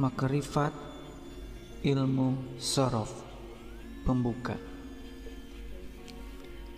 Makrifat 0.00 0.72
ilmu 1.84 2.56
sorof 2.56 3.12
pembuka. 4.08 4.56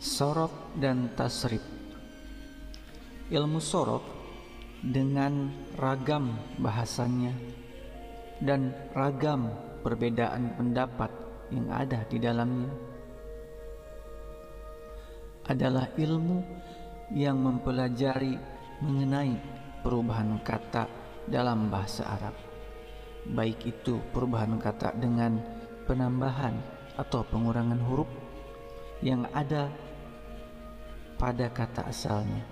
Sorof 0.00 0.48
dan 0.80 1.12
tasrif. 1.12 1.60
Ilmu 3.28 3.60
sorof 3.60 4.00
dengan 4.80 5.52
ragam 5.76 6.32
bahasanya 6.64 7.36
dan 8.40 8.72
ragam 8.96 9.52
perbedaan 9.84 10.56
pendapat 10.56 11.12
yang 11.52 11.68
ada 11.76 12.00
di 12.08 12.16
dalamnya 12.16 12.72
adalah 15.44 15.92
ilmu 15.92 16.40
yang 17.12 17.36
mempelajari 17.36 18.32
mengenai 18.80 19.36
perubahan 19.84 20.40
kata 20.40 20.88
dalam 21.28 21.68
bahasa 21.68 22.08
Arab 22.08 22.49
baik 23.28 23.68
itu 23.68 24.00
perubahan 24.14 24.56
kata 24.56 24.96
dengan 24.96 25.40
penambahan 25.84 26.56
atau 26.96 27.24
pengurangan 27.28 27.80
huruf 27.84 28.08
yang 29.04 29.28
ada 29.32 29.68
pada 31.20 31.52
kata 31.52 31.88
asalnya 31.88 32.44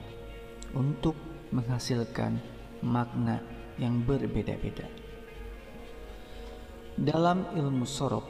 untuk 0.76 1.16
menghasilkan 1.52 2.36
makna 2.84 3.40
yang 3.80 4.04
berbeda-beda. 4.04 4.84
Dalam 6.98 7.54
ilmu 7.54 7.86
sorof 7.86 8.26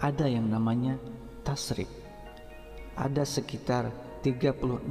ada 0.00 0.24
yang 0.24 0.48
namanya 0.48 0.96
tasrif. 1.44 1.88
Ada 2.96 3.22
sekitar 3.22 3.92
36 4.24 4.88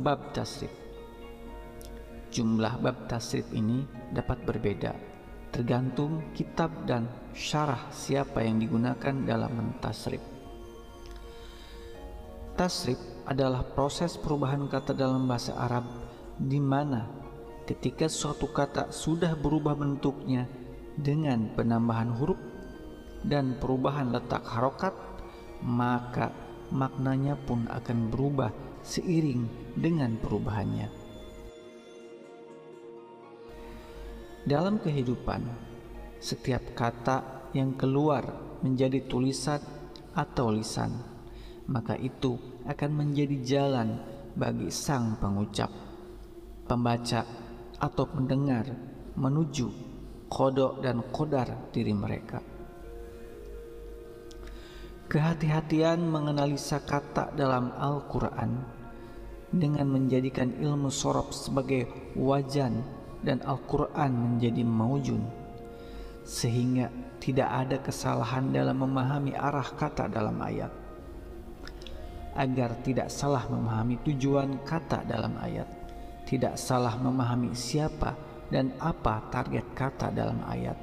bab 0.00 0.20
tasrif. 0.30 0.70
Jumlah 2.30 2.78
bab 2.78 3.10
tasrif 3.10 3.50
ini 3.50 3.82
dapat 4.14 4.38
berbeda 4.46 5.09
tergantung 5.50 6.22
kitab 6.32 6.70
dan 6.86 7.10
syarah 7.34 7.90
siapa 7.90 8.42
yang 8.42 8.58
digunakan 8.62 9.14
dalam 9.26 9.50
mentasrif. 9.54 10.22
Tasrif 12.54 12.98
adalah 13.26 13.62
proses 13.62 14.18
perubahan 14.18 14.66
kata 14.66 14.94
dalam 14.94 15.26
bahasa 15.26 15.54
Arab 15.54 15.86
di 16.36 16.58
mana 16.58 17.06
ketika 17.64 18.10
suatu 18.10 18.50
kata 18.50 18.90
sudah 18.90 19.38
berubah 19.38 19.78
bentuknya 19.78 20.44
dengan 20.98 21.52
penambahan 21.54 22.10
huruf 22.14 22.40
dan 23.24 23.56
perubahan 23.60 24.10
letak 24.10 24.42
harokat 24.44 24.92
maka 25.64 26.32
maknanya 26.72 27.36
pun 27.36 27.68
akan 27.68 28.08
berubah 28.08 28.50
seiring 28.80 29.46
dengan 29.76 30.16
perubahannya. 30.16 30.99
Dalam 34.40 34.80
kehidupan, 34.80 35.44
setiap 36.16 36.72
kata 36.72 37.48
yang 37.52 37.76
keluar 37.76 38.24
menjadi 38.64 39.04
tulisan 39.04 39.60
atau 40.16 40.48
lisan, 40.48 40.96
maka 41.68 41.92
itu 42.00 42.40
akan 42.64 42.90
menjadi 42.96 43.36
jalan 43.44 44.00
bagi 44.32 44.72
sang 44.72 45.20
pengucap, 45.20 45.68
pembaca, 46.64 47.28
atau 47.80 48.04
pendengar 48.08 48.64
menuju 49.12 49.68
kodok 50.32 50.80
dan 50.80 51.04
kodar 51.12 51.68
diri 51.68 51.92
mereka. 51.92 52.40
Kehati-hatian 55.10 56.00
menganalisa 56.00 56.80
kata 56.80 57.36
dalam 57.36 57.76
Al-Quran 57.76 58.62
dengan 59.52 59.84
menjadikan 59.90 60.54
ilmu 60.54 60.88
sorob 60.88 61.34
sebagai 61.34 62.14
wajan 62.14 62.99
dan 63.20 63.40
Al-Quran 63.44 64.10
menjadi 64.12 64.62
maujun 64.64 65.22
sehingga 66.24 66.88
tidak 67.20 67.48
ada 67.48 67.76
kesalahan 67.80 68.48
dalam 68.52 68.80
memahami 68.80 69.36
arah 69.36 69.66
kata 69.76 70.08
dalam 70.08 70.36
ayat 70.40 70.72
agar 72.36 72.78
tidak 72.86 73.10
salah 73.10 73.44
memahami 73.50 74.00
tujuan 74.06 74.62
kata 74.64 75.04
dalam 75.04 75.36
ayat 75.42 75.66
tidak 76.24 76.56
salah 76.56 76.94
memahami 76.96 77.52
siapa 77.52 78.14
dan 78.48 78.72
apa 78.78 79.28
target 79.28 79.66
kata 79.74 80.14
dalam 80.14 80.40
ayat 80.46 80.78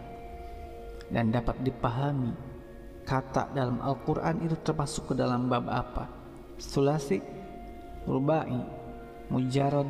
dan 1.07 1.31
dapat 1.31 1.55
dipahami 1.63 2.47
kata 3.07 3.55
dalam 3.55 3.79
Al-Quran 3.79 4.43
itu 4.43 4.59
termasuk 4.59 5.11
ke 5.11 5.13
dalam 5.15 5.47
bab 5.47 5.71
apa? 5.71 6.11
Sulasi, 6.59 7.23
rubai, 8.03 8.59
mujarad, 9.31 9.87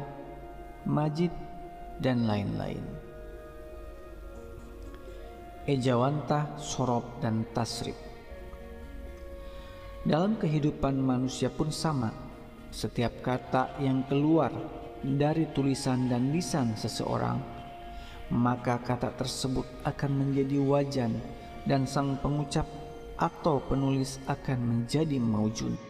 majid, 0.86 1.34
dan 2.02 2.30
lain-lain. 2.30 2.82
Ejawantah, 5.68 6.56
sorob, 6.56 7.20
dan 7.20 7.44
tasrif. 7.52 7.98
Dalam 10.08 10.40
kehidupan 10.40 10.96
manusia 10.96 11.52
pun 11.52 11.68
sama. 11.68 12.14
Setiap 12.68 13.24
kata 13.24 13.80
yang 13.80 14.04
keluar 14.08 14.52
dari 15.04 15.48
tulisan 15.52 16.08
dan 16.12 16.32
lisan 16.36 16.76
seseorang, 16.76 17.40
maka 18.32 18.80
kata 18.84 19.16
tersebut 19.16 19.64
akan 19.88 20.12
menjadi 20.20 20.60
wajan 20.60 21.16
dan 21.64 21.88
sang 21.88 22.20
pengucap 22.20 22.68
atau 23.16 23.64
penulis 23.64 24.20
akan 24.28 24.60
menjadi 24.62 25.20
maujun. 25.20 25.87